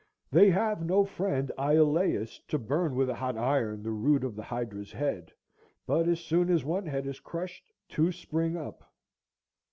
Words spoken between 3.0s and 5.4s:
a hot iron the root of the hydra's head,